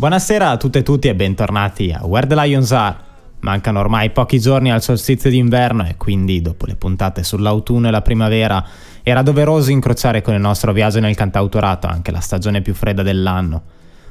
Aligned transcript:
Buonasera 0.00 0.48
a 0.48 0.56
tutte 0.56 0.78
e 0.78 0.82
tutti 0.82 1.08
e 1.08 1.14
bentornati 1.14 1.94
a 1.94 2.06
Where 2.06 2.26
the 2.26 2.34
Lions 2.34 2.72
Are. 2.72 2.96
Mancano 3.40 3.80
ormai 3.80 4.08
pochi 4.08 4.40
giorni 4.40 4.72
al 4.72 4.80
solstizio 4.80 5.28
d'inverno 5.28 5.86
e 5.86 5.98
quindi 5.98 6.40
dopo 6.40 6.64
le 6.64 6.74
puntate 6.74 7.22
sull'autunno 7.22 7.88
e 7.88 7.90
la 7.90 8.00
primavera 8.00 8.64
era 9.02 9.20
doveroso 9.20 9.70
incrociare 9.70 10.22
con 10.22 10.32
il 10.32 10.40
nostro 10.40 10.72
viaggio 10.72 11.00
nel 11.00 11.14
cantautorato 11.14 11.86
anche 11.86 12.12
la 12.12 12.20
stagione 12.20 12.62
più 12.62 12.72
fredda 12.72 13.02
dell'anno. 13.02 13.62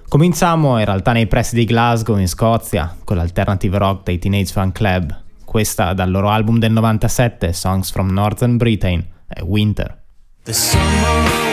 Cominciamo 0.08 0.78
in 0.78 0.86
realtà 0.86 1.12
nei 1.12 1.26
pressi 1.26 1.55
di 1.55 1.66
Glasgow 1.66 2.20
in 2.20 2.28
Scozia 2.28 2.95
con 3.03 3.17
l'alternative 3.17 3.80
rock 3.80 4.03
dei 4.03 4.20
Teenage 4.20 4.53
Fan 4.53 4.72
Club, 4.72 5.22
questa 5.44 5.94
dal 5.94 6.12
loro 6.12 6.30
album 6.30 6.59
del 6.59 6.72
97 6.72 7.52
Songs 7.52 7.90
from 7.90 8.12
Northern 8.12 8.58
Britain 8.58 9.03
è 9.26 9.42
Winter. 9.42 9.98
The 10.44 10.53
summer 10.53 10.84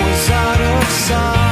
was 0.05 0.28
out 0.28 0.61
of 0.61 0.91
sight. 0.91 1.45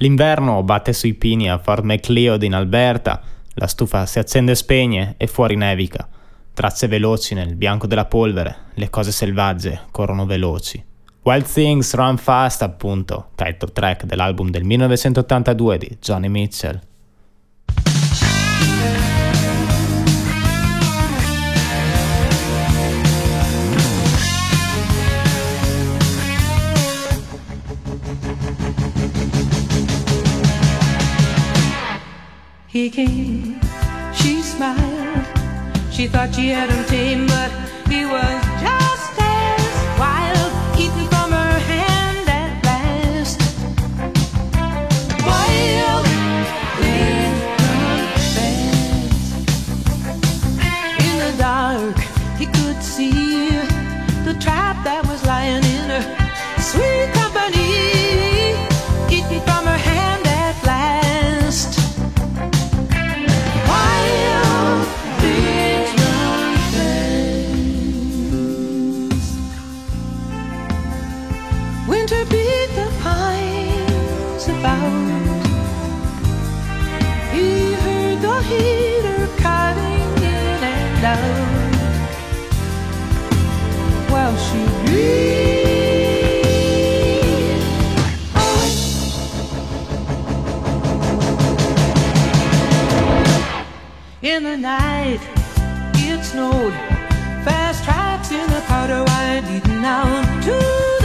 L'inverno 0.00 0.62
batte 0.62 0.92
sui 0.92 1.14
pini 1.14 1.50
a 1.50 1.58
Fort 1.58 1.82
McLeod 1.82 2.44
in 2.44 2.54
Alberta, 2.54 3.20
la 3.54 3.66
stufa 3.66 4.06
si 4.06 4.20
accende 4.20 4.52
e 4.52 4.54
spegne 4.54 5.14
e 5.16 5.26
fuori 5.26 5.56
nevica. 5.56 6.08
Tracce 6.54 6.86
veloci 6.86 7.34
nel 7.34 7.56
bianco 7.56 7.88
della 7.88 8.04
polvere, 8.04 8.66
le 8.74 8.90
cose 8.90 9.10
selvagge 9.10 9.86
corrono 9.90 10.24
veloci. 10.24 10.84
Wild 11.22 11.50
Things 11.50 11.94
Run 11.94 12.16
Fast, 12.16 12.62
appunto, 12.62 13.30
title 13.34 13.72
track 13.72 14.04
dell'album 14.04 14.50
del 14.50 14.62
1982 14.62 15.78
di 15.78 15.96
Johnny 16.00 16.28
Mitchell. 16.28 16.80
He 32.70 32.90
came, 32.90 33.58
she 34.12 34.42
smiled. 34.42 35.24
She 35.90 36.06
thought 36.06 36.34
she 36.34 36.48
had 36.50 36.68
him 36.68 36.84
tame, 36.84 37.26
but 37.26 37.50
he 37.88 38.04
was 38.04 38.47
In 94.20 94.42
the 94.42 94.56
night, 94.56 95.20
it 95.94 96.24
snowed. 96.24 96.72
Fast 97.44 97.84
tracks 97.84 98.32
in 98.32 98.50
the 98.50 98.60
powder, 98.66 99.04
I 99.06 99.40
didn't 99.46 99.80
know. 99.80 100.97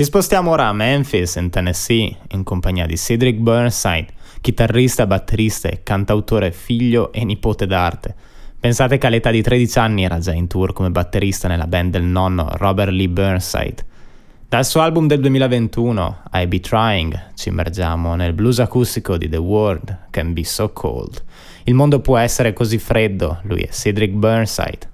Ci 0.00 0.06
spostiamo 0.06 0.52
ora 0.52 0.66
a 0.66 0.72
Memphis, 0.72 1.34
in 1.34 1.50
Tennessee, 1.50 2.16
in 2.28 2.42
compagnia 2.42 2.86
di 2.86 2.96
Cedric 2.96 3.36
Burnside, 3.36 4.06
chitarrista, 4.40 5.06
batterista 5.06 5.68
e 5.68 5.82
cantautore 5.82 6.52
figlio 6.52 7.12
e 7.12 7.22
nipote 7.22 7.66
d'arte. 7.66 8.14
Pensate 8.58 8.96
che 8.96 9.06
all'età 9.06 9.30
di 9.30 9.42
13 9.42 9.78
anni 9.78 10.04
era 10.04 10.18
già 10.18 10.32
in 10.32 10.46
tour 10.46 10.72
come 10.72 10.90
batterista 10.90 11.48
nella 11.48 11.66
band 11.66 11.90
del 11.90 12.04
nonno 12.04 12.48
Robert 12.52 12.92
Lee 12.92 13.10
Burnside. 13.10 13.84
Dal 14.48 14.64
suo 14.64 14.80
album 14.80 15.06
del 15.06 15.20
2021, 15.20 16.22
I 16.32 16.46
Be 16.46 16.60
Trying, 16.60 17.32
ci 17.34 17.50
immergiamo 17.50 18.14
nel 18.14 18.32
blues 18.32 18.58
acustico 18.60 19.18
di 19.18 19.28
The 19.28 19.36
World 19.36 20.06
Can 20.08 20.32
Be 20.32 20.44
So 20.44 20.72
Cold. 20.72 21.22
Il 21.64 21.74
mondo 21.74 22.00
può 22.00 22.16
essere 22.16 22.54
così 22.54 22.78
freddo, 22.78 23.40
lui 23.42 23.60
è 23.60 23.68
Cedric 23.68 24.12
Burnside. 24.12 24.88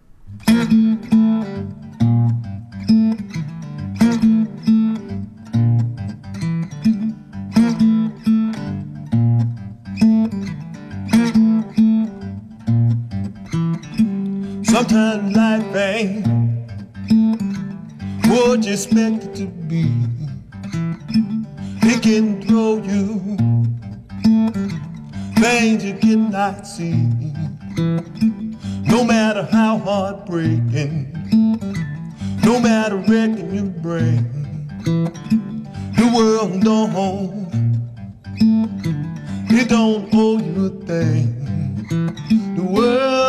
Sometimes 14.76 15.34
life 15.34 15.74
ain't 15.74 16.26
what 18.26 18.62
you 18.62 18.72
expect 18.74 19.24
it 19.24 19.34
to 19.36 19.46
be. 19.46 19.90
It 21.80 22.02
can 22.02 22.42
throw 22.42 22.76
you 22.82 23.38
things 25.40 25.82
you 25.82 25.94
cannot 25.94 26.66
see. 26.66 26.92
No 28.84 29.02
matter 29.02 29.48
how 29.50 29.78
heartbreaking, 29.78 31.10
no 32.44 32.60
matter 32.60 32.96
wrecking 32.96 33.54
you 33.54 33.64
bring, 33.80 34.68
the 35.96 36.12
world 36.14 36.60
don't, 36.60 37.48
it 39.48 39.70
don't 39.70 40.10
owe 40.12 40.38
you 40.38 40.66
a 40.66 40.70
thing. 40.84 41.32
The 42.56 42.62
world 42.62 43.25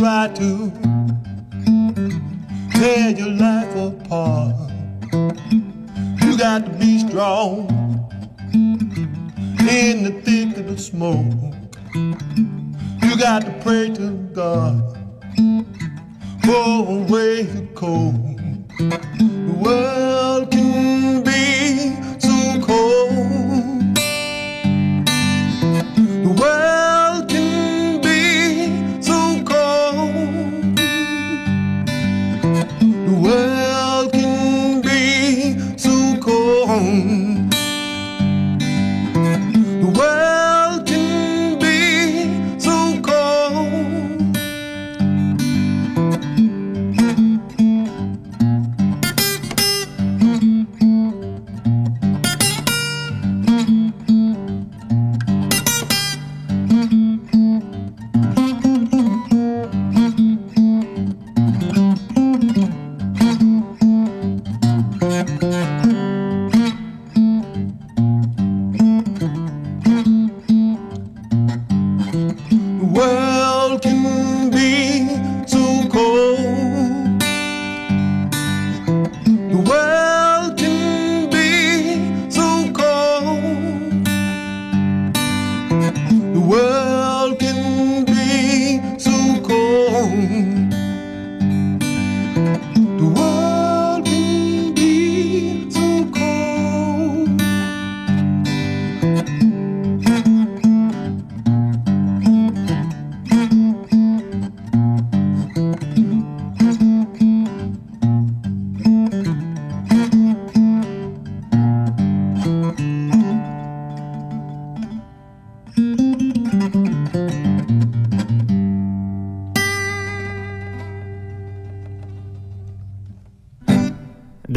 try 0.00 0.28
to 0.28 0.72
tear 2.72 3.10
your 3.10 3.28
life 3.28 3.76
apart. 3.76 4.56
You 6.22 6.38
got 6.38 6.64
to 6.64 6.72
be 6.78 7.00
strong 7.00 7.68
in 9.68 10.04
the 10.04 10.22
thick 10.24 10.56
of 10.56 10.68
the 10.68 10.78
smoke. 10.78 11.54
You 13.02 13.18
got 13.18 13.42
to 13.42 13.52
pray 13.62 13.90
to 13.90 14.12
God 14.32 14.79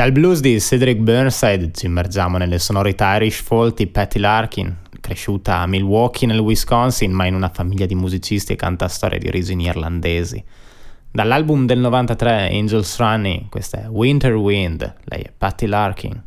Dal 0.04 0.12
blues 0.12 0.42
di 0.42 0.60
Cedric 0.60 0.98
Burnside 0.98 1.72
ci 1.72 1.86
immergiamo 1.86 2.38
nelle 2.38 2.60
sonorità 2.60 3.16
Irish 3.16 3.42
folk 3.42 3.78
di 3.78 3.88
Patty 3.88 4.20
Larkin, 4.20 4.80
cresciuta 5.00 5.60
a 5.60 5.66
Milwaukee 5.66 6.28
nel 6.28 6.40
Wisconsin 6.40 7.14
ma 7.14 7.26
in 7.26 7.36
una 7.36 7.48
famiglia 7.48 7.86
di 7.86 7.96
musicisti 7.96 8.52
e 8.52 8.58
cantastorie 8.58 9.18
di 9.18 9.30
origini 9.30 9.64
irlandesi. 9.64 10.44
Dall'album 11.10 11.66
del 11.66 11.80
93 11.80 12.50
Angels 12.52 12.98
Running, 12.98 13.48
questa 13.48 13.84
è 13.84 13.88
Winter 13.88 14.34
Wind, 14.34 14.94
lei 15.06 15.22
è 15.22 15.32
Patty 15.32 15.68
Larkin. 15.68 16.22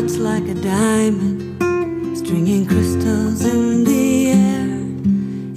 cuts 0.00 0.16
like 0.16 0.48
a 0.48 0.54
diamond, 0.54 2.18
stringing 2.18 2.66
crystals 2.66 3.44
in 3.44 3.84
the 3.84 4.32
air, 4.32 4.74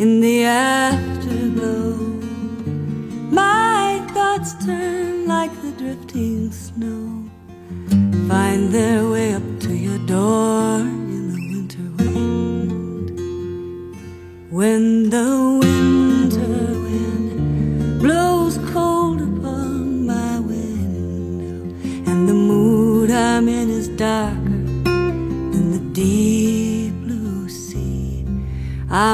in 0.03 0.21
the 0.21 0.43
afterglow. 0.43 1.95
My 3.31 3.99
thoughts 4.13 4.53
turn 4.63 5.25
like 5.25 5.51
the 5.63 5.71
drifting 5.71 6.51
snow, 6.51 7.23
find 8.27 8.71
their 8.71 9.06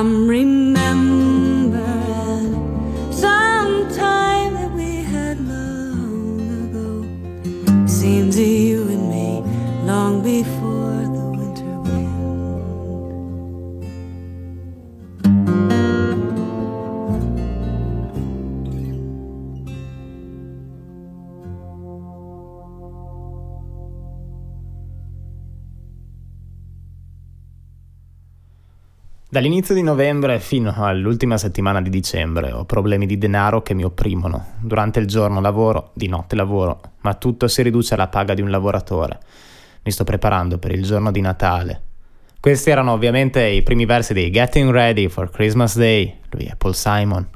I'm 0.03 0.27
remembering. 0.27 0.52
dall'inizio 29.43 29.75
di 29.75 29.81
novembre 29.81 30.39
fino 30.39 30.73
all'ultima 30.73 31.37
settimana 31.37 31.81
di 31.81 31.89
dicembre 31.89 32.53
ho 32.53 32.63
problemi 32.63 33.05
di 33.05 33.17
denaro 33.17 33.61
che 33.61 33.73
mi 33.73 33.83
opprimono. 33.83 34.53
Durante 34.61 35.01
il 35.01 35.05
giorno 35.05 35.41
lavoro, 35.41 35.91
di 35.95 36.07
notte 36.07 36.37
lavoro, 36.37 36.79
ma 37.01 37.13
tutto 37.15 37.49
si 37.49 37.61
riduce 37.61 37.93
alla 37.93 38.07
paga 38.07 38.33
di 38.33 38.41
un 38.41 38.49
lavoratore. 38.49 39.19
Mi 39.83 39.91
sto 39.91 40.05
preparando 40.05 40.59
per 40.59 40.71
il 40.71 40.85
giorno 40.85 41.11
di 41.11 41.19
Natale. 41.19 41.81
Questi 42.39 42.69
erano 42.69 42.93
ovviamente 42.93 43.43
i 43.43 43.63
primi 43.63 43.83
versi 43.83 44.13
di 44.13 44.31
Getting 44.31 44.71
Ready 44.71 45.09
for 45.09 45.29
Christmas 45.29 45.77
Day. 45.77 46.19
Lui 46.29 46.45
è 46.45 46.55
Paul 46.55 46.73
Simon. 46.73 47.27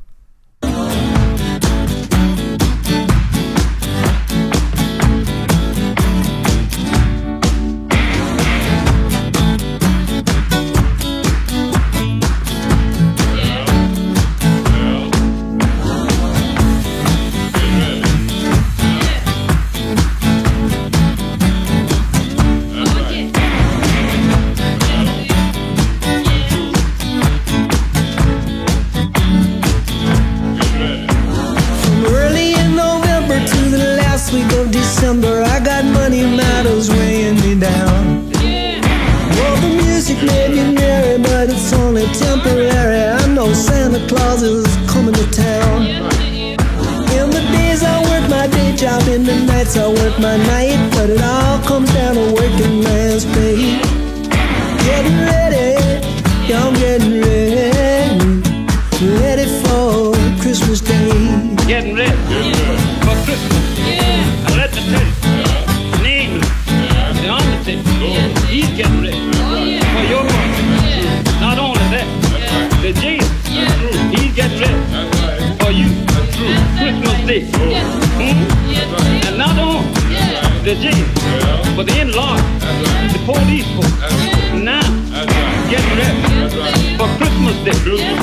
Virginia. 80.77 81.05
Yeah. 81.05 81.75
But 81.75 81.87
they 81.87 82.01
in 82.01 82.11
Lawrence. 82.11 82.43
Right. 82.61 83.09
The 83.11 83.19
police 83.25 83.65
force. 83.73 83.91
Right. 83.99 84.61
Now, 84.63 84.81
right. 84.81 85.69
get 85.69 85.81
ready 85.97 86.97
for 86.97 87.07
Christmas 87.17 87.57
Day. 87.65 88.16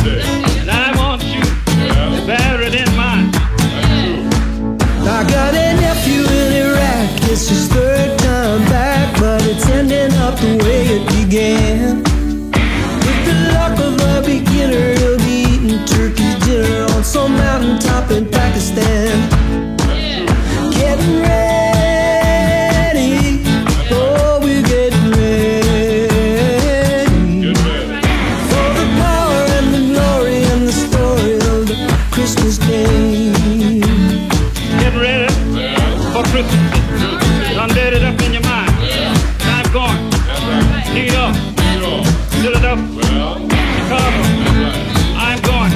I'm 45.16 45.40
going 45.42 45.72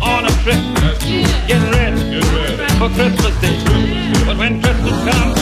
on 0.00 0.26
a 0.26 0.30
trip, 0.42 0.60
getting 1.48 1.70
ready. 1.70 2.20
for 2.78 2.88
Christmas 2.90 3.40
Day. 3.40 3.56
But 4.26 4.36
when 4.36 4.60
Christmas 4.60 4.98
comes, 5.08 5.41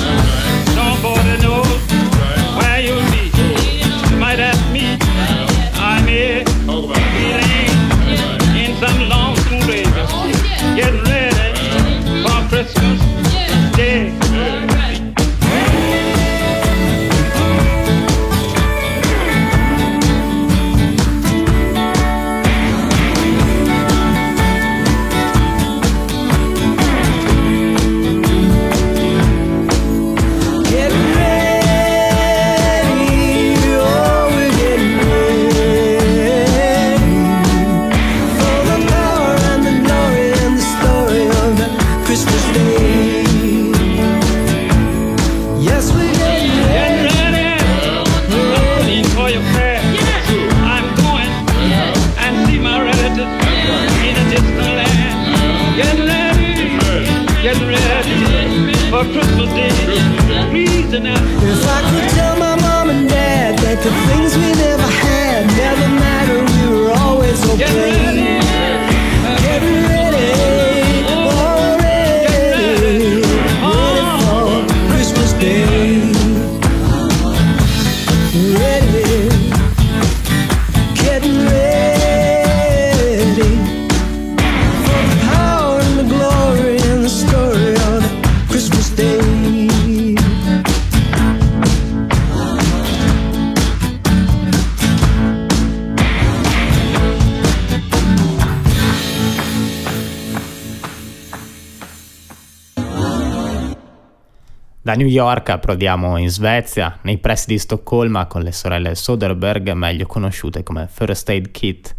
Da 104.90 104.96
New 104.96 105.07
York 105.07 105.50
approdiamo 105.50 106.16
in 106.16 106.29
Svezia, 106.29 106.98
nei 107.03 107.18
pressi 107.18 107.46
di 107.46 107.59
Stoccolma 107.61 108.26
con 108.26 108.42
le 108.42 108.50
sorelle 108.50 108.96
Soderbergh, 108.96 109.70
meglio 109.70 110.05
conosciute 110.05 110.64
come 110.64 110.88
First 110.90 111.29
Aid 111.29 111.53
Kit. 111.53 111.94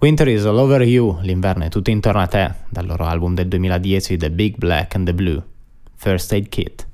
Winter 0.00 0.28
is 0.28 0.44
all 0.44 0.58
over 0.58 0.82
you, 0.82 1.18
l'inverno 1.22 1.64
è 1.64 1.70
tutto 1.70 1.88
intorno 1.88 2.20
a 2.20 2.26
te, 2.26 2.52
dal 2.68 2.84
loro 2.84 3.06
album 3.06 3.32
del 3.32 3.48
2010 3.48 4.18
The 4.18 4.30
Big 4.30 4.58
Black 4.58 4.96
and 4.96 5.06
the 5.06 5.14
Blue, 5.14 5.42
First 5.96 6.32
Aid 6.32 6.48
Kit. 6.50 6.86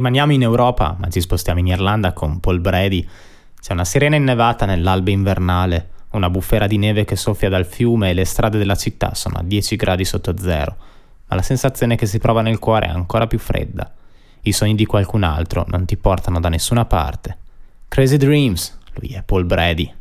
Rimaniamo 0.00 0.32
in 0.32 0.40
Europa, 0.40 0.96
ma 0.98 1.10
ci 1.10 1.20
spostiamo 1.20 1.60
in 1.60 1.66
Irlanda 1.66 2.14
con 2.14 2.40
Paul 2.40 2.60
Brady. 2.60 3.06
C'è 3.60 3.74
una 3.74 3.84
sirena 3.84 4.16
innevata 4.16 4.64
nell'alba 4.64 5.10
invernale, 5.10 5.90
una 6.12 6.30
bufera 6.30 6.66
di 6.66 6.78
neve 6.78 7.04
che 7.04 7.16
soffia 7.16 7.50
dal 7.50 7.66
fiume 7.66 8.08
e 8.08 8.14
le 8.14 8.24
strade 8.24 8.56
della 8.56 8.76
città 8.76 9.12
sono 9.12 9.36
a 9.36 9.42
10 9.42 9.76
gradi 9.76 10.06
sotto 10.06 10.34
zero, 10.38 10.74
ma 11.26 11.36
la 11.36 11.42
sensazione 11.42 11.96
che 11.96 12.06
si 12.06 12.18
prova 12.18 12.40
nel 12.40 12.58
cuore 12.58 12.86
è 12.86 12.88
ancora 12.88 13.26
più 13.26 13.38
fredda. 13.38 13.92
I 14.40 14.52
sogni 14.52 14.74
di 14.74 14.86
qualcun 14.86 15.22
altro 15.22 15.66
non 15.68 15.84
ti 15.84 15.98
portano 15.98 16.40
da 16.40 16.48
nessuna 16.48 16.86
parte. 16.86 17.36
Crazy 17.86 18.16
Dreams, 18.16 18.78
lui 18.94 19.08
è 19.08 19.22
Paul 19.22 19.44
Brady. 19.44 19.99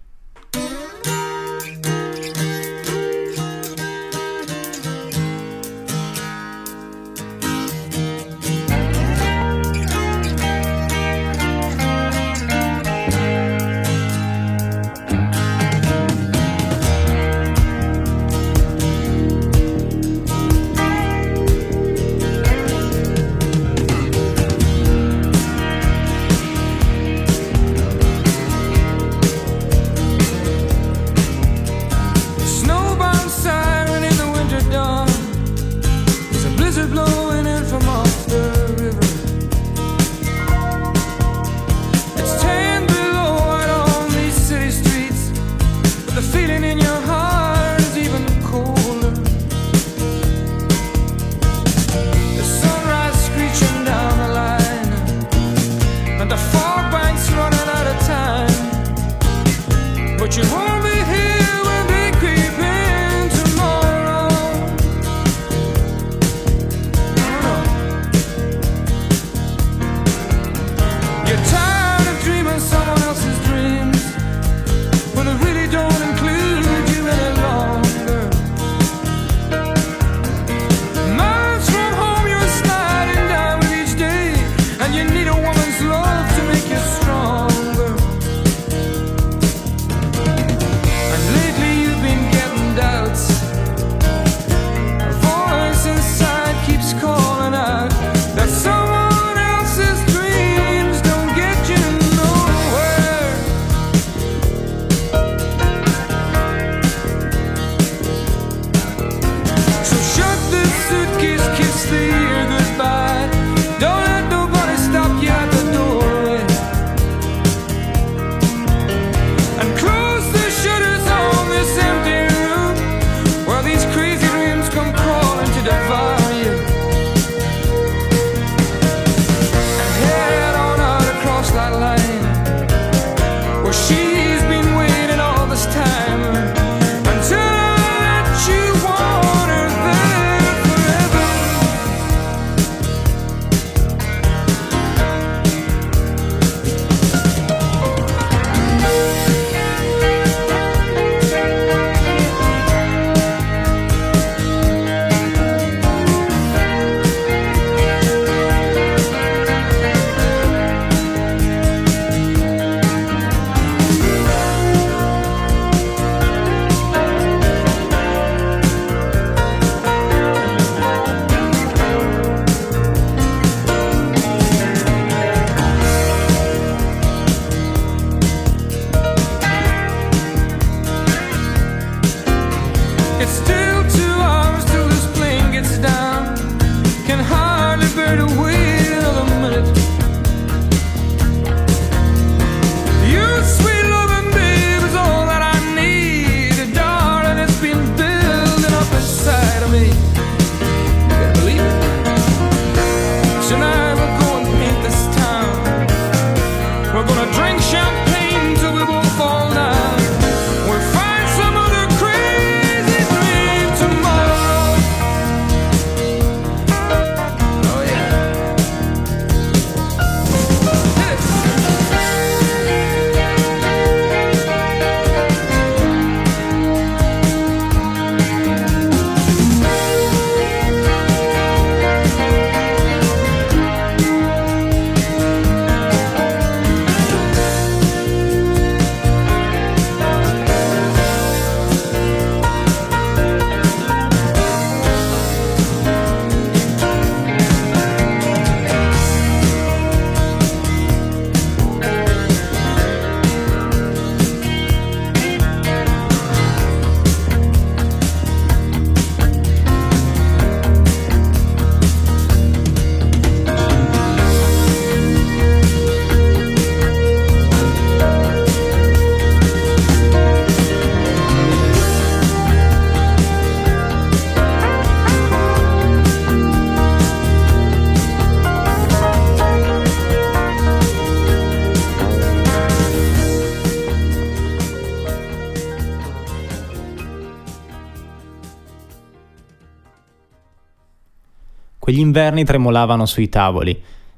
Quegli 291.90 292.02
inverni 292.02 292.44
tremolavano 292.44 293.08
sui 293.08 293.30
tavoli, 293.30 293.72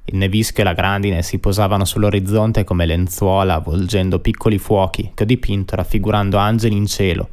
il 0.04 0.18
nevischio 0.18 0.62
e 0.62 0.66
la 0.66 0.74
grandine 0.74 1.22
si 1.22 1.40
posavano 1.40 1.86
sull'orizzonte 1.86 2.66
come 2.66 2.86
lenzuola, 2.86 3.54
avvolgendo 3.54 4.20
piccoli 4.20 4.58
fuochi 4.58 5.12
che 5.14 5.24
ho 5.24 5.26
dipinto 5.26 5.78
raffigurando 5.78 6.36
angeli 6.36 6.76
in 6.76 6.86
cielo. 6.86 7.30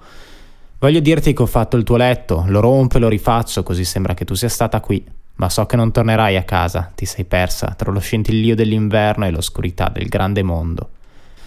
Voglio 0.78 1.00
dirti 1.00 1.32
che 1.32 1.42
ho 1.42 1.46
fatto 1.46 1.76
il 1.76 1.82
tuo 1.82 1.96
letto, 1.96 2.44
lo 2.46 2.60
rompo 2.60 2.98
e 2.98 3.00
lo 3.00 3.08
rifaccio, 3.08 3.64
così 3.64 3.82
sembra 3.82 4.14
che 4.14 4.24
tu 4.24 4.34
sia 4.34 4.48
stata 4.48 4.78
qui, 4.78 5.04
ma 5.34 5.48
so 5.48 5.66
che 5.66 5.74
non 5.74 5.90
tornerai 5.90 6.36
a 6.36 6.44
casa, 6.44 6.92
ti 6.94 7.04
sei 7.04 7.24
persa 7.24 7.74
tra 7.76 7.90
lo 7.90 7.98
scintillio 7.98 8.54
dell'inverno 8.54 9.26
e 9.26 9.32
l'oscurità 9.32 9.90
del 9.92 10.06
grande 10.06 10.44
mondo. 10.44 10.90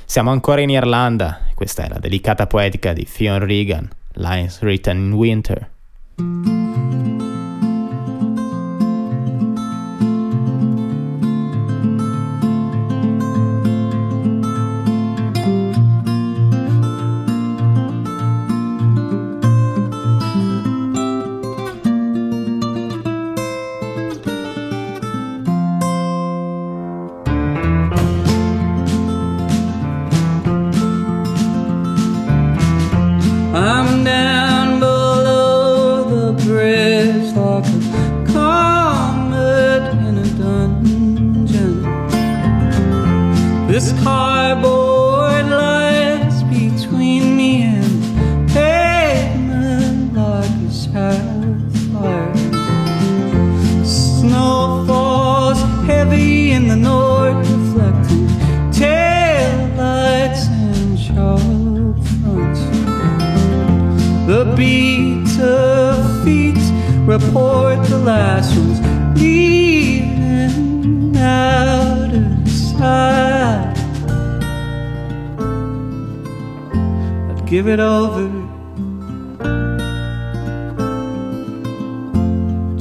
Siamo 0.04 0.32
ancora 0.32 0.60
in 0.60 0.70
Irlanda, 0.70 1.44
e 1.50 1.54
questa 1.54 1.86
è 1.86 1.88
la 1.88 1.98
delicata 1.98 2.46
poetica 2.46 2.92
di 2.92 3.06
Fionn 3.06 3.42
Regan, 3.42 3.90
Lines 4.16 4.60
Written 4.60 4.98
in 4.98 5.14
Winter. 5.14 5.70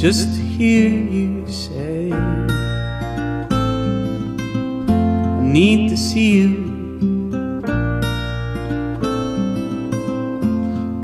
Just 0.00 0.34
to 0.34 0.40
hear 0.40 0.88
you 0.88 1.46
say, 1.46 2.10
I 2.10 2.16
need 5.42 5.90
to 5.90 5.96
see 5.96 6.40
you. 6.40 6.70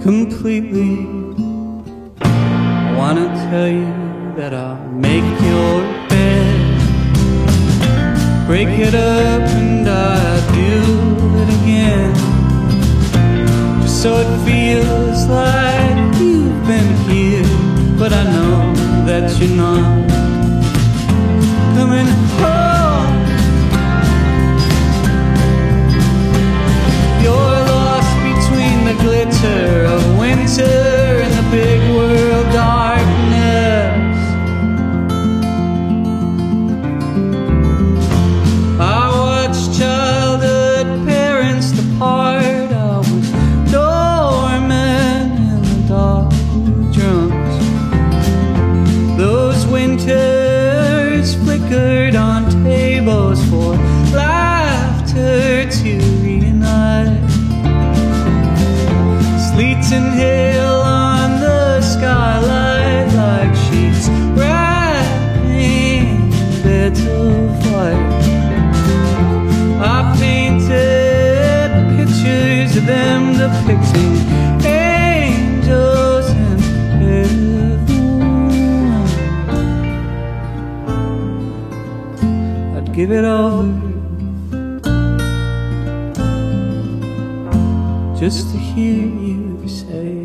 completely. 0.07 1.05
I 2.21 2.95
wanna 2.97 3.27
tell 3.51 3.67
you 3.67 3.91
that 4.39 4.55
I'll 4.55 4.79
make 4.93 5.29
your 5.51 5.75
bed, 6.09 6.59
break 8.47 8.69
it 8.69 8.95
up, 8.95 9.43
and 9.61 9.89
I'll 9.89 10.43
do 10.63 10.75
it 11.43 11.49
again. 11.59 12.15
Just 13.83 14.01
so 14.01 14.11
it 14.25 14.31
feels 14.47 15.27
like 15.27 16.06
that 19.07 19.39
you're 19.39 19.57
not 19.57 20.11
coming 21.77 22.09
home. 22.41 23.15
You're 27.23 27.61
lost 27.71 28.13
between 28.31 28.85
the 28.85 28.95
glitter 29.05 29.85
of 29.85 30.19
winter 30.19 30.96
Give 83.07 83.19
it 83.19 83.25
over 83.25 83.71
just 88.19 88.51
to 88.51 88.59
hear 88.59 89.07
you 89.07 89.69
say 89.69 90.25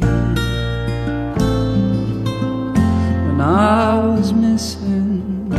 when 3.27 3.39
I 3.39 3.99
was 4.03 4.33
missing 4.33 5.53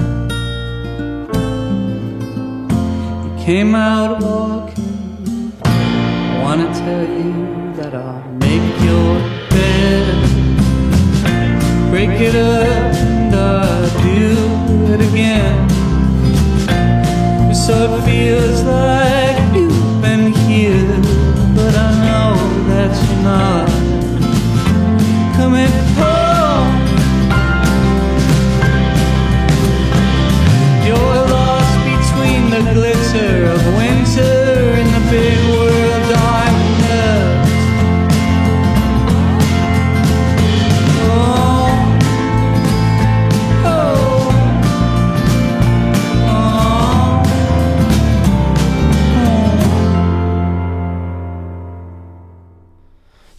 you 3.23 3.45
came 3.45 3.77
out 3.77 4.21
walking. 4.21 5.53
I 5.63 6.41
wanna 6.43 6.75
tell 6.75 7.07
you 7.09 7.73
that 7.75 7.95
I'll 7.95 8.33
make 8.47 8.81
your 8.83 9.21
bed. 9.55 10.07
Break 11.89 12.21
it 12.21 12.35
up 12.35 12.95
and 12.97 13.33
I'll 13.33 14.03
do 14.03 14.93
it 14.95 15.01
again 15.09 15.62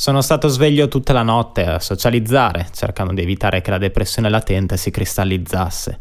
Sono 0.03 0.19
stato 0.19 0.49
sveglio 0.49 0.89
tutta 0.89 1.13
la 1.13 1.23
notte 1.23 1.65
a 1.65 1.79
socializzare, 1.79 2.67
cercando 2.73 3.13
di 3.13 3.21
evitare 3.21 3.61
che 3.61 3.71
la 3.71 3.77
depressione 3.77 4.27
latente 4.27 4.75
si 4.75 4.91
cristallizzasse. 4.91 5.99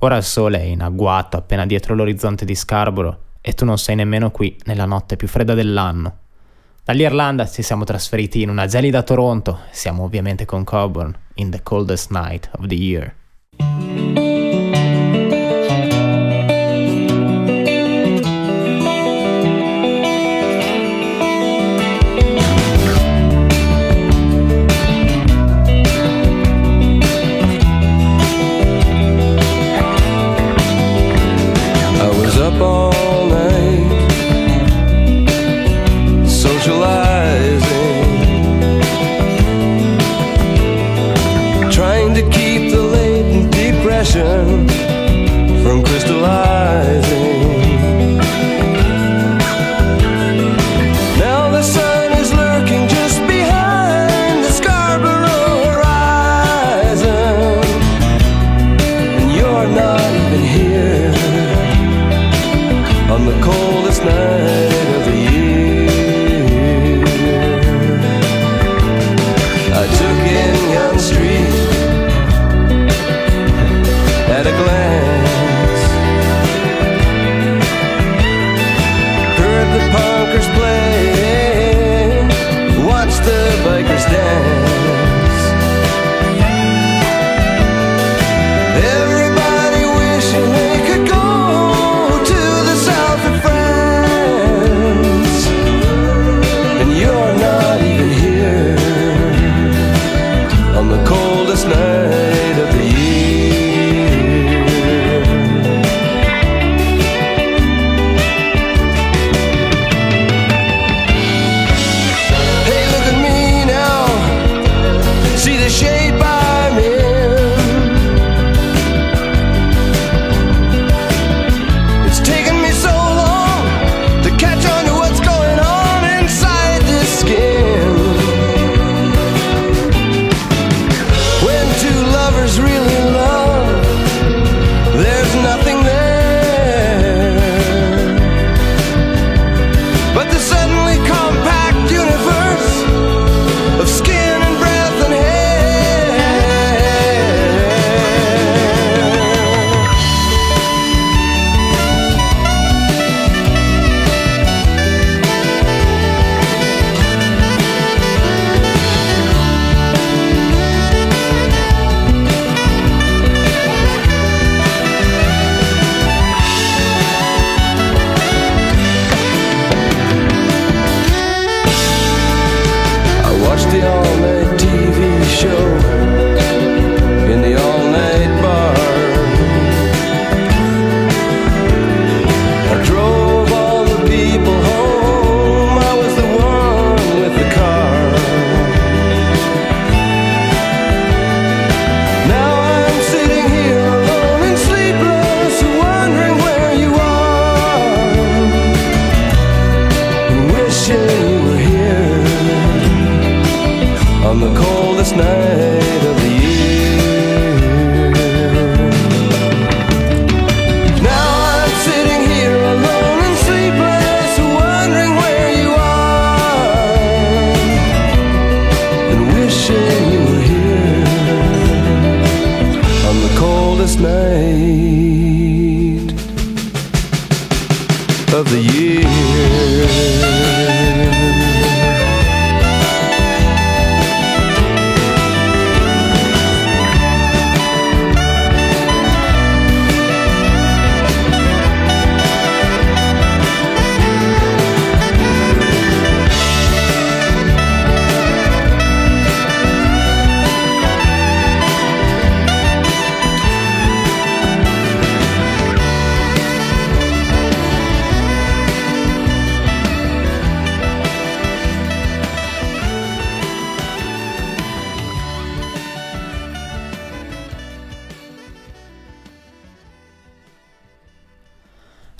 Ora 0.00 0.18
il 0.18 0.22
sole 0.22 0.60
è 0.60 0.64
in 0.64 0.82
agguato 0.82 1.38
appena 1.38 1.64
dietro 1.64 1.94
l'orizzonte 1.94 2.44
di 2.44 2.54
Scarborough 2.54 3.16
e 3.40 3.54
tu 3.54 3.64
non 3.64 3.78
sei 3.78 3.96
nemmeno 3.96 4.30
qui 4.30 4.54
nella 4.64 4.84
notte 4.84 5.16
più 5.16 5.28
fredda 5.28 5.54
dell'anno. 5.54 6.18
Dall'Irlanda 6.84 7.48
ci 7.48 7.62
siamo 7.62 7.84
trasferiti 7.84 8.42
in 8.42 8.50
una 8.50 8.66
gelida 8.66 9.02
Toronto, 9.02 9.60
siamo 9.70 10.02
ovviamente 10.02 10.44
con 10.44 10.62
Coburn, 10.62 11.16
in 11.36 11.48
the 11.48 11.62
coldest 11.62 12.10
night 12.10 12.50
of 12.52 12.66
the 12.66 12.74
year. 12.74 14.27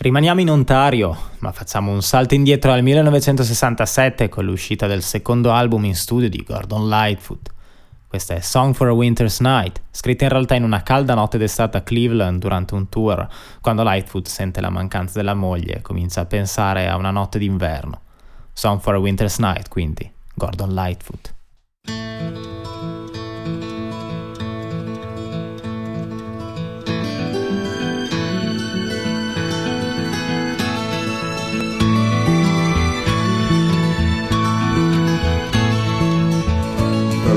Rimaniamo 0.01 0.40
in 0.40 0.49
Ontario, 0.49 1.16
ma 1.40 1.51
facciamo 1.51 1.90
un 1.90 2.03
salto 2.03 2.34
indietro 2.34 2.70
al 2.70 2.84
1967 2.84 4.28
con 4.28 4.44
l'uscita 4.44 4.86
del 4.86 5.03
secondo 5.03 5.51
album 5.51 5.86
in 5.86 5.96
studio 5.96 6.28
di 6.28 6.44
Gordon 6.46 6.88
Lightfoot. 6.88 7.51
Questa 8.07 8.34
è 8.34 8.38
Song 8.38 8.74
for 8.74 8.86
a 8.86 8.92
Winter's 8.92 9.40
Night, 9.40 9.82
scritta 9.90 10.22
in 10.22 10.30
realtà 10.30 10.55
in 10.55 10.62
una 10.62 10.84
calda 10.84 11.14
notte 11.14 11.36
d'estate 11.36 11.78
a 11.78 11.80
Cleveland 11.80 12.40
durante 12.40 12.74
un 12.74 12.88
tour, 12.88 13.26
quando 13.61 13.82
Lightfoot 13.82 14.28
sente 14.28 14.61
la 14.61 14.70
mancanza 14.70 15.18
della 15.18 15.34
moglie 15.34 15.78
e 15.78 15.82
comincia 15.82 16.20
a 16.20 16.26
pensare 16.26 16.86
a 16.86 16.96
una 16.96 17.11
notte 17.11 17.40
d'inverno. 17.40 18.03
Song 18.53 18.80
for 18.80 18.94
a 18.94 18.99
Winter's 18.99 19.38
Night, 19.38 19.68
quindi, 19.68 20.09
Gordon 20.32 20.74
Lightfoot. 20.74 21.34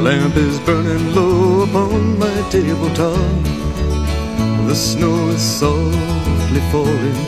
Lamp 0.01 0.35
is 0.35 0.59
burning 0.61 1.13
low 1.13 1.63
upon 1.63 2.17
my 2.17 2.37
tabletop. 2.49 3.43
The 4.67 4.73
snow 4.73 5.29
is 5.29 5.41
softly 5.41 6.61
falling. 6.71 7.21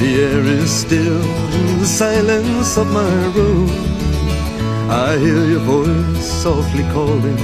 The 0.00 0.10
air 0.28 0.44
is 0.60 0.70
still 0.70 1.24
in 1.58 1.78
the 1.80 1.86
silence 1.86 2.76
of 2.76 2.86
my 2.92 3.14
room. 3.36 3.68
I 4.88 5.18
hear 5.18 5.44
your 5.54 5.64
voice 5.74 6.30
softly 6.42 6.84
calling. 6.94 7.42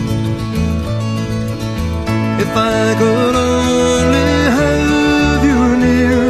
If 2.44 2.50
I 2.56 2.94
could 3.00 3.34
only 3.34 4.30
have 4.60 5.42
you 5.50 5.60
near 5.84 6.26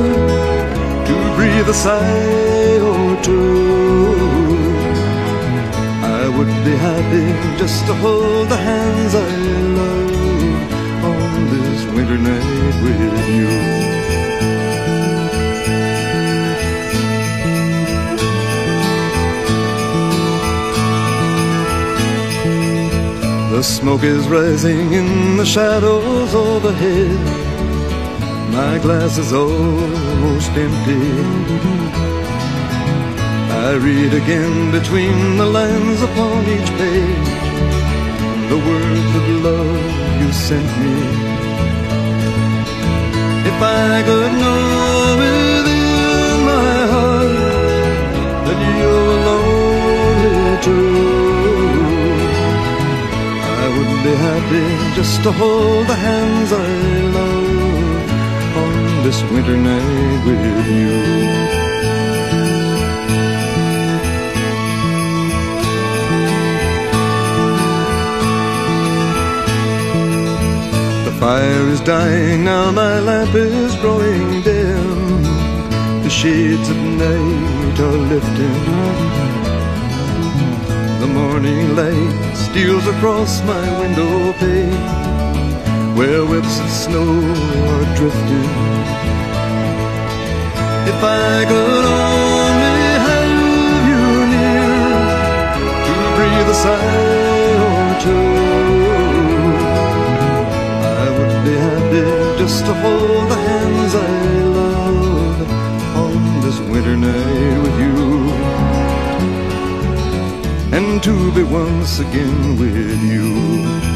to 1.09 1.15
breathe 1.37 1.69
a 1.69 1.75
sigh 1.75 2.79
or 2.91 3.23
two. 3.23 4.24
Would 6.37 6.55
be 6.65 6.75
happy 6.77 7.27
just 7.59 7.87
to 7.87 7.95
hold 7.95 8.49
the 8.49 8.57
hands 8.57 9.15
I 9.15 9.31
love. 9.79 10.65
on 11.05 11.51
this 11.51 11.85
winter 11.95 12.19
night 12.19 12.75
with 12.83 13.29
you. 13.39 13.95
The 23.55 23.63
smoke 23.63 24.03
is 24.03 24.27
rising 24.27 24.93
in 24.93 25.37
the 25.37 25.47
shadows 25.47 26.35
overhead. 26.35 27.21
My 28.53 28.79
glass 28.81 29.19
is 29.19 29.33
almost 29.33 30.51
empty. 30.51 32.14
I 33.65 33.77
read 33.77 34.13
again 34.13 34.71
between 34.73 35.39
the 35.39 35.47
lines 35.47 36.03
upon 36.03 36.41
each 36.55 36.71
page 36.83 37.31
the 38.53 38.61
words 38.71 39.11
of 39.21 39.27
love 39.49 40.21
you 40.21 40.31
sent 40.33 40.71
me. 40.83 40.97
If 43.51 43.59
I 43.63 44.03
could 44.09 44.33
know 44.43 44.65
within 45.23 46.45
my 46.53 46.77
heart 46.93 47.37
that 48.47 48.59
you're 48.79 49.17
lonely 49.29 50.57
too, 50.67 51.01
I 53.63 53.67
would 53.75 53.93
be 54.07 54.15
happy 54.29 54.69
just 54.95 55.23
to 55.23 55.33
hold 55.33 55.87
the 55.87 55.99
hands 56.09 56.53
I 56.53 56.71
love 57.19 58.57
on 58.63 58.75
this 59.05 59.23
winter 59.33 59.57
night 59.57 60.27
with 60.27 60.43
you. 60.69 61.34
Fire 71.25 71.69
is 71.75 71.81
dying 71.81 72.45
now, 72.45 72.71
my 72.71 73.01
lamp 73.01 73.35
is 73.35 73.75
growing 73.77 74.43
dim. 74.43 75.23
The 76.05 76.11
shades 76.21 76.69
of 76.69 76.77
night 76.77 77.77
are 77.87 78.01
lifting. 78.13 78.65
The 81.03 81.11
morning 81.21 81.65
light 81.81 82.35
steals 82.45 82.87
across 82.95 83.33
my 83.53 83.65
window 83.81 84.15
pane, 84.43 84.85
where 85.97 86.27
whips 86.31 86.57
of 86.65 86.69
snow 86.83 87.13
are 87.73 87.87
drifting. 87.99 88.51
If 90.93 91.01
I 91.27 91.37
could 91.51 91.85
only 92.13 92.81
have 93.09 93.31
you 93.89 94.05
near 94.35 94.73
to 95.87 95.95
breathe 96.17 96.55
a 96.55 96.59
sigh 96.65 97.24
just 102.47 102.67
to 102.67 102.75
hold 102.75 103.31
the 103.31 103.37
hands 103.37 103.95
I 103.95 104.43
love 104.59 105.51
on 105.97 106.41
this 106.43 106.59
winter 106.69 106.95
night 106.95 107.59
with 107.65 107.77
you. 107.85 107.97
And 110.77 111.03
to 111.05 111.33
be 111.33 111.43
once 111.43 112.01
again 112.01 112.59
with 112.59 113.03
you. 113.03 113.94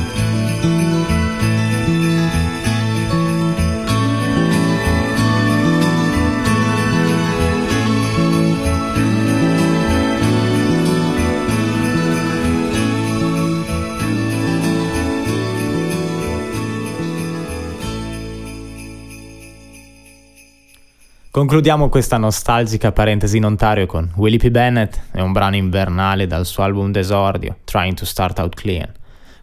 Concludiamo 21.38 21.88
questa 21.88 22.16
nostalgica 22.16 22.90
parentesi 22.90 23.36
in 23.36 23.44
Ontario 23.44 23.86
con 23.86 24.10
Willie 24.16 24.40
P. 24.40 24.48
Bennett 24.48 24.98
e 25.12 25.22
un 25.22 25.30
brano 25.30 25.54
invernale 25.54 26.26
dal 26.26 26.44
suo 26.44 26.64
album 26.64 26.90
d'esordio, 26.90 27.58
Trying 27.62 27.94
to 27.94 28.04
Start 28.04 28.40
Out 28.40 28.56
Clean. 28.56 28.92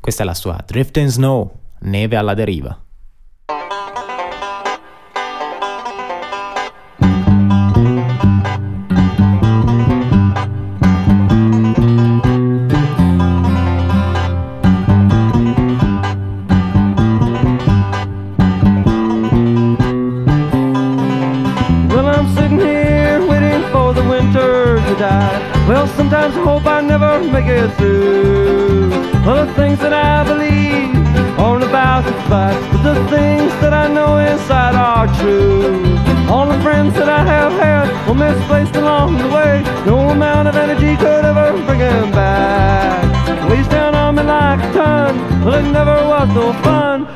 Questa 0.01 0.23
è 0.23 0.25
la 0.25 0.33
sua 0.33 0.61
Drift 0.65 0.97
in 0.97 1.07
Snow, 1.07 1.49
neve 1.79 2.17
alla 2.17 2.33
deriva. 2.33 2.84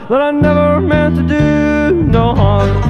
But 0.09 0.21
I 0.21 0.31
never 0.31 0.81
meant 0.81 1.17
to 1.17 1.21
do 1.21 2.03
no 2.03 2.33
harm. 2.33 2.81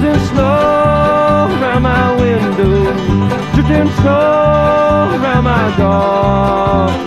Drifting 0.00 0.26
snow 0.26 0.42
around 0.42 1.82
my 1.82 2.16
window. 2.20 2.92
Drifting 3.54 3.88
snow 4.00 5.20
around 5.22 5.44
my 5.44 5.76
door. 5.76 7.05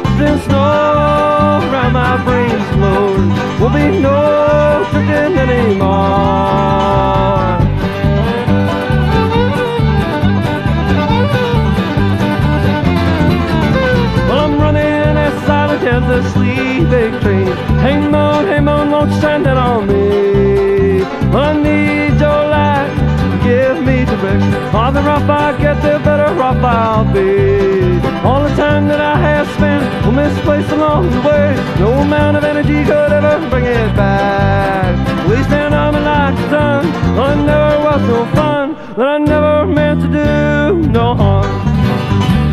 Direction. 24.29 24.75
All 24.75 24.91
the 24.91 25.01
rough 25.01 25.29
I 25.29 25.57
get, 25.57 25.81
the 25.81 25.99
better 26.03 26.41
off 26.41 26.63
I'll 26.63 27.05
be. 27.13 27.99
All 28.27 28.43
the 28.43 28.55
time 28.55 28.87
that 28.87 29.01
I 29.01 29.17
have 29.17 29.47
spent 29.55 30.05
will 30.05 30.13
misplaced 30.13 30.71
along 30.71 31.09
the 31.09 31.21
way. 31.21 31.55
No 31.79 31.93
amount 31.93 32.37
of 32.37 32.43
energy 32.43 32.83
could 32.83 33.11
ever 33.11 33.49
bring 33.49 33.65
it 33.65 33.95
back. 33.95 35.07
Stand 35.45 35.73
on 35.73 35.93
me 35.93 36.01
like 36.01 36.35
the 36.35 36.49
sun. 36.49 36.85
Well, 37.15 37.31
it 37.31 37.43
never 37.43 37.83
was 37.83 38.01
so 38.09 38.25
fun, 38.35 38.75
that 38.97 39.07
I 39.07 39.17
never 39.17 39.65
meant 39.65 40.01
to 40.01 40.07
do 40.07 40.89
no 40.89 41.15
harm. 41.15 41.47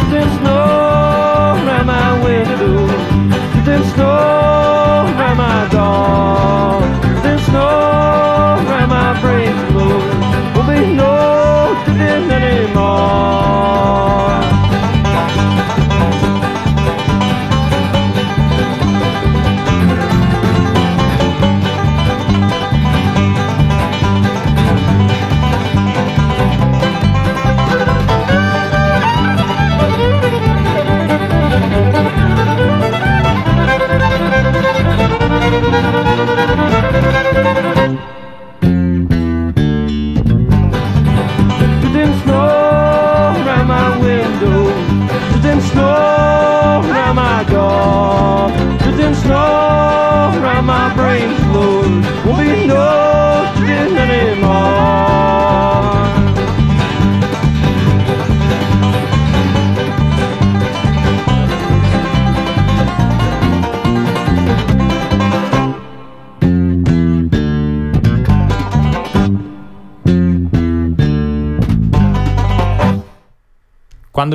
Drifting 0.09 0.31
snow 0.39 1.57
around 1.61 1.87
my 1.87 2.25
window. 2.25 2.87
Drifting 3.53 3.85
snow 3.93 5.05
around 5.13 5.37
my 5.37 5.69
door. 5.75 6.81
Drifting 7.03 7.39
snow 7.47 8.36
anymore. 12.43 14.36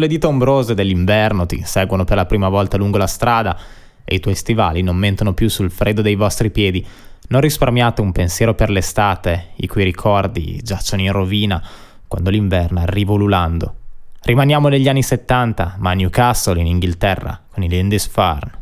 Le 0.01 0.07
dita 0.07 0.27
ombrose 0.27 0.73
dell'inverno 0.73 1.45
ti 1.45 1.61
seguono 1.63 2.03
per 2.03 2.17
la 2.17 2.25
prima 2.25 2.49
volta 2.49 2.75
lungo 2.75 2.97
la 2.97 3.07
strada 3.07 3.57
e 4.03 4.15
i 4.15 4.19
tuoi 4.19 4.35
stivali 4.35 4.81
non 4.81 4.97
mentono 4.97 5.33
più 5.33 5.47
sul 5.47 5.71
freddo 5.71 6.01
dei 6.01 6.15
vostri 6.15 6.49
piedi, 6.49 6.85
non 7.27 7.39
risparmiate 7.39 8.01
un 8.01 8.11
pensiero 8.11 8.55
per 8.55 8.69
l'estate, 8.69 9.51
i 9.57 9.67
cui 9.67 9.83
ricordi 9.83 10.59
giacciono 10.61 11.03
in 11.03 11.11
rovina 11.11 11.63
quando 12.07 12.29
l'inverno 12.29 12.79
arriva 12.79 13.13
ululando. 13.13 13.75
Rimaniamo 14.23 14.67
negli 14.67 14.89
anni 14.89 15.03
70, 15.03 15.77
ma 15.79 15.91
a 15.91 15.93
Newcastle, 15.93 16.59
in 16.59 16.67
Inghilterra, 16.67 17.39
con 17.49 17.63
i 17.63 17.69
Lindisfarne. 17.69 18.60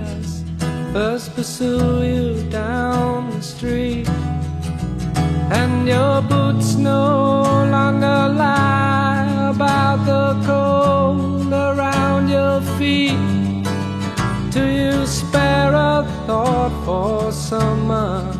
Fingers 0.00 0.44
first 0.92 1.34
pursue 1.34 2.02
you 2.02 2.50
down 2.50 3.30
the 3.30 3.42
street, 3.42 4.08
and 5.50 5.88
your 5.88 6.22
boots 6.22 6.74
no 6.74 7.42
longer 7.70 8.34
lie 8.34 9.50
about 9.54 10.04
the 10.06 10.46
cold 10.46 11.52
around 11.52 12.28
your 12.28 12.60
feet. 12.78 13.64
Do 14.50 14.66
you 14.66 15.06
spare 15.06 15.74
a 15.74 16.04
thought 16.26 16.72
for 16.84 17.32
someone 17.32 18.32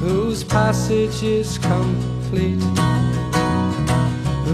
whose 0.00 0.44
passage 0.44 1.22
is 1.22 1.58
complete? 1.58 2.62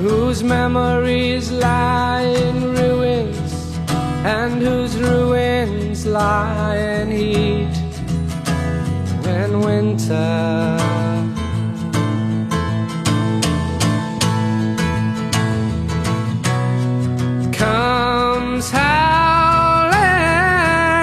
whose 0.01 0.43
memories 0.43 1.51
lie 1.51 2.23
in 2.23 2.73
ruins 2.73 3.40
and 4.25 4.61
whose 4.61 4.97
ruins 4.99 6.05
lie 6.05 6.77
in 6.77 7.11
heat 7.11 7.75
when 9.25 9.61
winter. 9.61 10.77
Comes 17.53 18.71
howling 18.71 19.99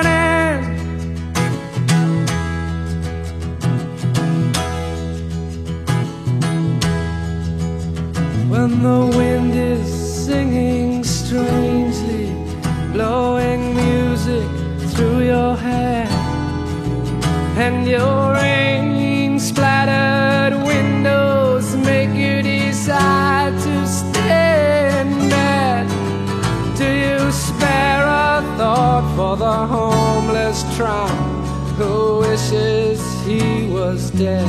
in. 0.06 0.62
When 8.50 8.82
the 8.84 9.18
wind 9.18 9.56
is 9.56 9.88
singing 10.26 11.04
strangely, 11.04 11.67
and 17.60 17.88
your 17.88 18.34
rain 18.34 19.40
splattered 19.40 20.54
windows 20.64 21.76
make 21.76 22.14
you 22.14 22.44
decide 22.44 23.54
to 23.60 23.88
stay 23.88 25.02
in 25.02 25.28
bed. 25.28 25.88
Do 26.78 26.86
you 26.86 27.32
spare 27.32 28.06
a 28.06 28.44
thought 28.58 29.06
for 29.16 29.36
the 29.38 29.58
homeless 29.76 30.60
tramp 30.76 31.48
who 31.78 32.20
wishes 32.20 33.02
he 33.26 33.68
was 33.72 34.12
dead? 34.12 34.48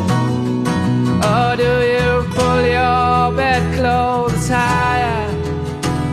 Or 1.33 1.57
do 1.57 1.73
you 1.95 2.11
pull 2.35 2.61
your 2.61 3.33
bedclothes 3.35 4.49
higher? 4.49 5.33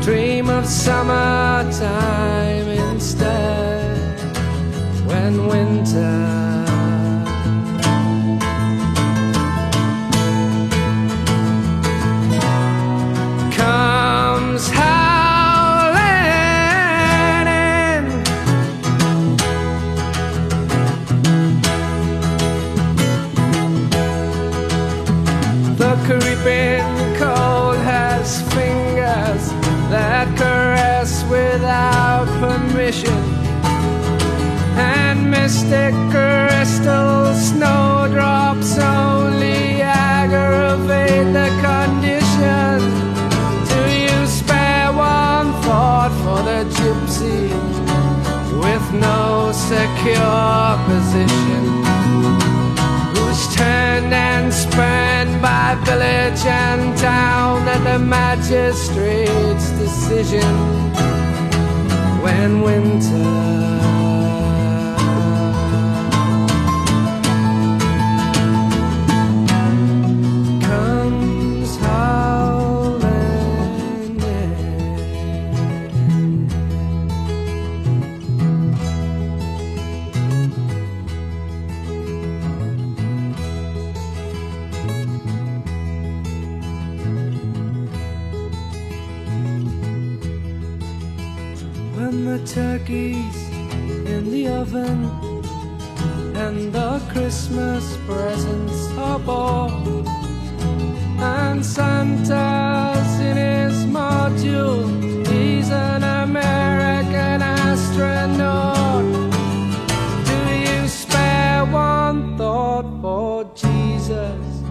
Dream 0.01 0.49
of 0.49 0.65
summertime 0.65 2.54
creeping 26.03 26.83
cold 27.15 27.77
has 27.77 28.41
fingers 28.53 29.43
that 29.89 30.27
caress 30.37 31.23
without 31.29 32.27
permission. 32.39 33.21
And 34.77 35.31
mystic 35.31 35.93
crystal 36.11 37.33
snowdrops 37.33 38.77
only 38.77 39.81
aggravate 39.81 41.33
the 41.33 41.49
condition. 41.67 42.77
Do 43.71 43.81
you 44.05 44.27
spare 44.27 44.91
one 44.91 45.53
thought 45.63 46.13
for 46.23 46.39
the 46.49 46.61
gypsy 46.77 47.49
with 48.63 48.85
no 48.93 49.51
secure 49.53 50.77
position? 50.87 51.85
who's 53.35 53.55
turned 53.55 54.13
and 54.13 54.53
spurned 54.53 55.14
by 55.45 55.75
village 55.85 56.43
and 56.43 56.97
town 56.97 57.67
at 57.67 57.81
the 57.83 57.99
magistrate's 57.99 59.69
decision. 59.77 60.55
When 62.23 62.61
winter 62.61 63.74
turkey's 92.85 93.49
in 94.05 94.29
the 94.31 94.47
oven 94.47 95.05
and 96.35 96.71
the 96.71 97.01
Christmas 97.09 97.97
presents 98.05 98.89
are 98.97 99.19
bought 99.19 99.71
and 101.19 101.65
Santa's 101.65 103.19
in 103.19 103.37
his 103.37 103.85
module. 103.85 104.85
He's 105.27 105.71
an 105.71 106.03
American 106.03 107.41
astronaut. 107.41 109.05
Do 110.25 110.55
you 110.55 110.87
spare 110.87 111.65
one 111.65 112.37
thought 112.37 112.85
for 113.01 113.45
Jesus 113.55 114.61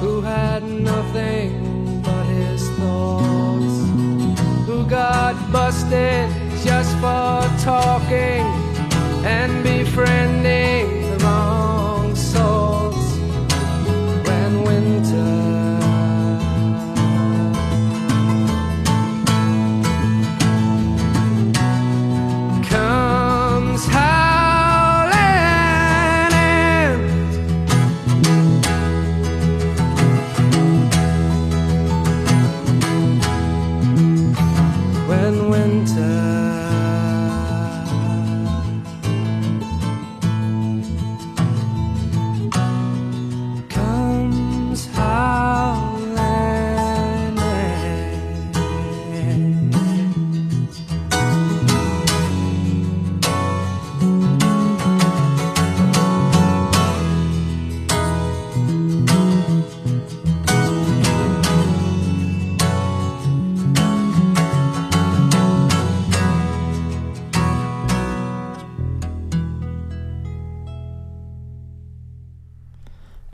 who 0.00 0.20
had 0.22 0.64
nothing 0.64 2.02
but 2.02 2.24
his 2.24 2.68
thoughts? 2.70 3.30
who 4.66 4.84
got 4.86 5.34
busted 5.52 6.39
for 7.00 7.40
talking 7.64 8.44
and 9.24 9.62
befriending 9.64 10.99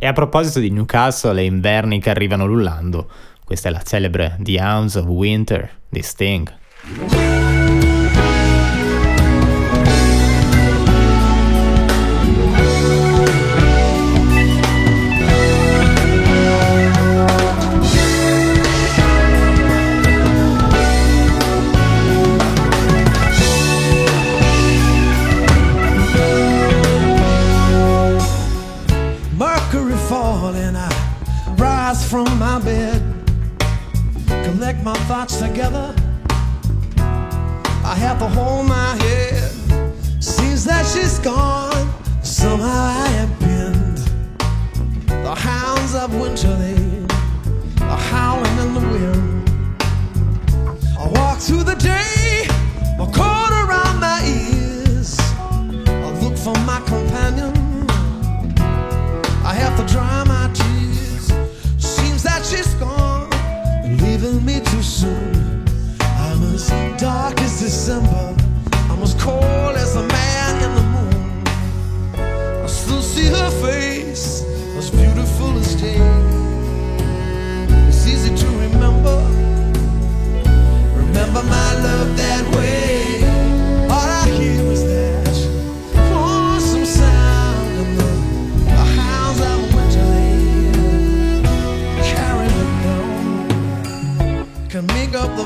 E 0.07 0.09
a 0.09 0.13
proposito 0.13 0.61
di 0.61 0.71
Newcastle 0.71 1.41
e 1.41 1.47
inverni 1.47 1.99
che 1.99 2.11
arrivano 2.11 2.47
lullando, 2.47 3.11
questa 3.45 3.71
è 3.71 3.73
la 3.73 3.83
celebre 3.83 4.37
The 4.39 4.61
Hounds 4.61 4.95
of 4.95 5.07
Winter 5.07 5.69
di 5.89 6.01
Sting. 6.01 7.26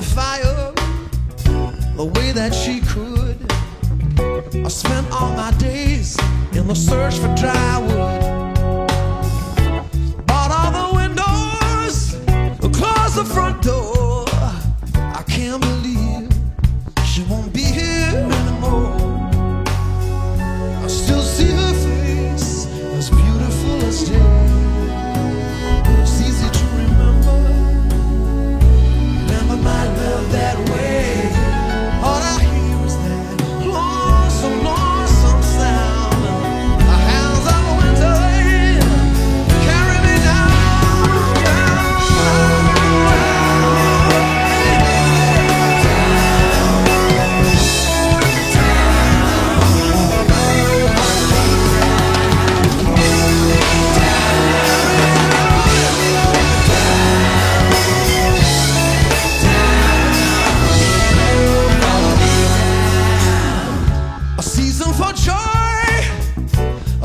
Fire 0.03 0.72
the 1.96 2.05
way 2.14 2.32
that 2.32 2.55
she 2.55 2.80
could. 2.80 3.38
I 4.64 4.68
spent 4.68 5.11
all 5.12 5.32
my 5.34 5.53
days 5.59 6.16
in 6.53 6.66
the 6.66 6.74
search 6.74 7.18
for 7.18 7.34
dry 7.34 7.78
wood. 7.78 8.20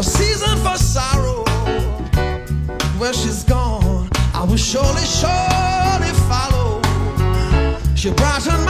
Season 0.05 0.57
for 0.59 0.77
sorrow. 0.77 1.43
Where 2.99 3.13
she's 3.13 3.43
gone, 3.43 4.09
I 4.33 4.45
will 4.47 4.57
surely, 4.57 5.05
surely 5.05 6.11
follow. 6.29 6.81
She 7.95 8.11
brightened 8.11 8.63
my 8.63 8.64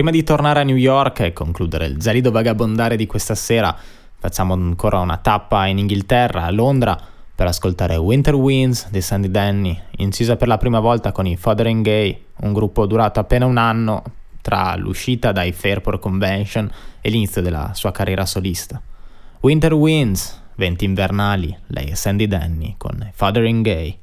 Prima 0.00 0.14
di 0.16 0.24
tornare 0.24 0.60
a 0.60 0.62
New 0.62 0.76
York 0.76 1.20
e 1.20 1.34
concludere 1.34 1.84
il 1.84 1.98
gelido 1.98 2.30
vagabondare 2.30 2.96
di 2.96 3.04
questa 3.04 3.34
sera, 3.34 3.76
facciamo 4.18 4.54
ancora 4.54 4.98
una 4.98 5.18
tappa 5.18 5.66
in 5.66 5.76
Inghilterra, 5.76 6.46
a 6.46 6.50
Londra, 6.50 6.98
per 7.34 7.46
ascoltare 7.46 7.96
Winter 7.96 8.34
Winds 8.34 8.88
di 8.88 9.02
Sandy 9.02 9.30
Denny, 9.30 9.78
incisa 9.98 10.36
per 10.36 10.48
la 10.48 10.56
prima 10.56 10.80
volta 10.80 11.12
con 11.12 11.26
i 11.26 11.36
Fothering 11.36 11.84
Gay, 11.84 12.18
un 12.36 12.54
gruppo 12.54 12.86
durato 12.86 13.20
appena 13.20 13.44
un 13.44 13.58
anno 13.58 14.02
tra 14.40 14.74
l'uscita 14.74 15.32
dai 15.32 15.52
Fairport 15.52 16.00
Convention 16.00 16.70
e 17.02 17.10
l'inizio 17.10 17.42
della 17.42 17.72
sua 17.74 17.92
carriera 17.92 18.24
solista. 18.24 18.80
Winter 19.40 19.74
Winds, 19.74 20.40
venti 20.54 20.86
invernali, 20.86 21.54
lei 21.66 21.88
è 21.88 21.94
Sandy 21.94 22.26
Denny 22.26 22.74
con 22.78 23.06
Fothering 23.12 23.62
Gay. 23.62 23.98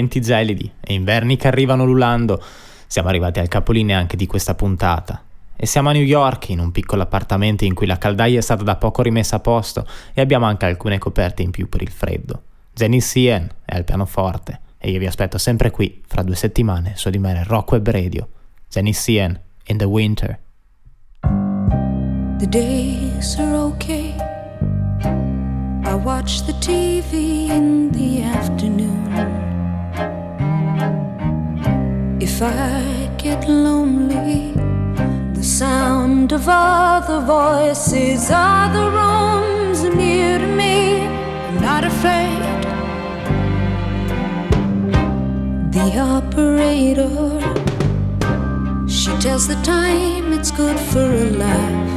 Tra 0.00 0.08
venti 0.08 0.20
gelidi 0.22 0.72
e 0.80 0.94
inverni 0.94 1.36
che 1.36 1.46
arrivano 1.46 1.84
lulando, 1.84 2.42
siamo 2.86 3.08
arrivati 3.08 3.38
al 3.38 3.48
capolinea 3.48 3.98
anche 3.98 4.16
di 4.16 4.26
questa 4.26 4.54
puntata. 4.54 5.22
E 5.54 5.66
siamo 5.66 5.90
a 5.90 5.92
New 5.92 6.02
York, 6.02 6.48
in 6.48 6.58
un 6.58 6.72
piccolo 6.72 7.02
appartamento 7.02 7.66
in 7.66 7.74
cui 7.74 7.86
la 7.86 7.98
caldaia 7.98 8.38
è 8.38 8.40
stata 8.40 8.62
da 8.62 8.76
poco 8.76 9.02
rimessa 9.02 9.36
a 9.36 9.40
posto 9.40 9.86
e 10.14 10.22
abbiamo 10.22 10.46
anche 10.46 10.64
alcune 10.64 10.96
coperte 10.96 11.42
in 11.42 11.50
più 11.50 11.68
per 11.68 11.82
il 11.82 11.90
freddo. 11.90 12.44
Jenny 12.72 13.00
Sien 13.00 13.46
è 13.62 13.76
al 13.76 13.84
pianoforte 13.84 14.60
e 14.78 14.90
io 14.90 14.98
vi 14.98 15.06
aspetto 15.06 15.36
sempre 15.36 15.70
qui, 15.70 16.00
fra 16.06 16.22
due 16.22 16.34
settimane, 16.34 16.94
su 16.96 17.10
di 17.10 17.18
me 17.18 17.44
Rock 17.44 17.72
Web 17.72 17.90
Radio. 17.90 18.26
Jenny 18.70 18.94
Sien, 18.94 19.38
in 19.66 19.76
the 19.76 19.84
winter. 19.84 20.38
The 22.38 22.46
days 22.48 23.38
are 23.38 23.54
okay. 23.54 24.14
I 25.84 25.94
watch 25.94 26.46
the 26.46 26.54
TV 26.54 27.50
in 27.50 27.90
the 27.92 28.22
afternoon. 28.22 28.99
If 32.22 32.42
I 32.42 33.10
get 33.16 33.48
lonely, 33.48 34.52
the 35.32 35.42
sound 35.42 36.32
of 36.32 36.46
other 36.48 37.20
voices, 37.20 38.28
other 38.30 38.90
rooms 38.90 39.82
near 39.84 40.38
to 40.38 40.46
me. 40.46 41.06
I'm 41.06 41.60
not 41.62 41.82
afraid. 41.84 42.42
The 45.72 45.98
operator, 45.98 47.40
she 48.86 49.16
tells 49.16 49.48
the 49.48 49.58
time 49.62 50.34
it's 50.34 50.50
good 50.50 50.78
for 50.78 51.00
a 51.24 51.24
laugh. 51.24 51.90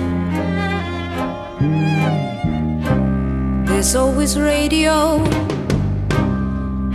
There's 3.67 3.93
always 3.93 4.39
radio. 4.39 5.21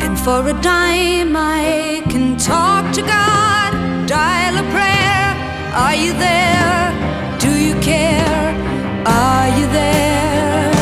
And 0.00 0.18
for 0.18 0.48
a 0.48 0.54
dime, 0.62 1.36
I 1.36 2.02
can 2.08 2.38
talk 2.38 2.94
to 2.94 3.02
God. 3.02 3.17
Are 5.78 5.94
you 5.94 6.12
there? 6.12 7.38
Do 7.38 7.50
you 7.56 7.74
care? 7.80 8.48
Are 9.06 9.48
you 9.58 9.66
there? 9.68 10.72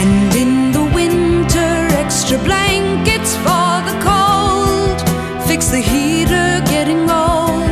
And 0.00 0.34
in 0.34 0.72
the 0.72 0.84
winter, 0.94 1.72
extra 2.02 2.38
blankets 2.38 3.36
for 3.44 3.72
the 3.88 3.96
cold. 4.08 4.98
Fix 5.46 5.68
the 5.68 5.82
heater, 5.92 6.62
getting 6.72 7.02
old. 7.02 7.68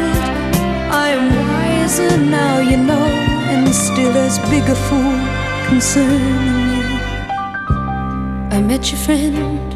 I 1.05 1.09
am 1.17 1.27
wiser 1.49 2.19
now, 2.19 2.61
you 2.61 2.77
know, 2.77 3.09
and 3.53 3.75
still 3.75 4.15
as 4.27 4.39
big 4.51 4.65
a 4.69 4.75
fool 4.87 5.19
concerning 5.69 6.67
you. 6.77 6.87
I 8.57 8.61
met 8.61 8.93
your 8.93 9.01
friend. 9.01 9.73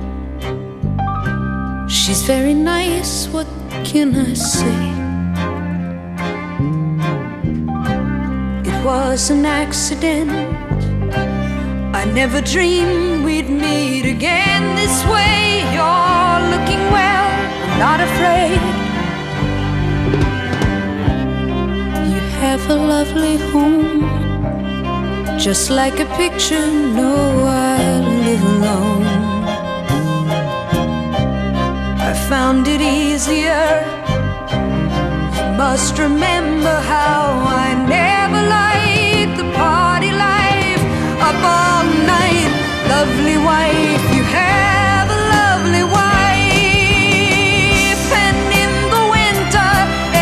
She's 1.91 2.23
very 2.23 2.53
nice, 2.53 3.29
what 3.29 3.47
can 3.83 4.15
I 4.15 4.35
say? 4.35 5.08
Was 8.89 9.29
an 9.29 9.45
accident. 9.45 10.31
I 12.01 12.03
never 12.21 12.41
dreamed 12.41 13.23
we'd 13.23 13.51
meet 13.51 14.07
again 14.17 14.63
this 14.81 14.97
way. 15.13 15.41
You're 15.77 16.41
looking 16.53 16.83
well, 16.97 17.29
I'm 17.65 17.75
not 17.87 17.99
afraid. 18.09 18.61
You 22.13 22.21
have 22.45 22.63
a 22.77 22.79
lovely 22.95 23.37
home. 23.53 24.01
Just 25.39 25.69
like 25.81 25.97
a 26.07 26.09
picture, 26.23 26.67
no, 27.01 27.15
I 27.45 27.79
live 28.27 28.45
alone. 28.55 29.07
I 32.11 32.13
found 32.31 32.63
it 32.75 32.81
easier. 32.81 33.69
You 35.37 35.47
must 35.65 35.99
remember 35.99 36.75
how 36.95 37.21
I 37.65 37.69
never. 37.87 38.18
up 41.29 41.45
all 41.45 41.85
night. 42.17 42.49
Lovely 42.89 43.37
wife, 43.51 44.05
you 44.17 44.23
have 44.23 45.07
a 45.19 45.21
lovely 45.37 45.85
wife. 45.99 48.03
And 48.25 48.39
in 48.63 48.73
the 48.95 49.05
winter, 49.17 49.73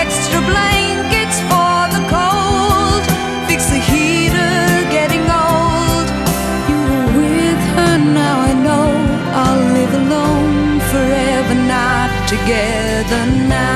extra 0.02 0.40
blankets 0.50 1.38
for 1.50 1.78
the 1.94 2.02
cold. 2.16 3.02
Fix 3.48 3.60
the 3.74 3.80
heater, 3.90 4.58
getting 4.96 5.24
old. 5.44 6.06
You 6.70 6.78
were 6.90 7.08
with 7.20 7.60
her, 7.76 7.94
now 8.22 8.36
I 8.50 8.52
know. 8.66 8.88
I'll 9.42 9.64
live 9.78 9.92
alone 10.02 10.80
forever, 10.90 11.54
not 11.74 12.10
together 12.32 13.22
now. 13.54 13.75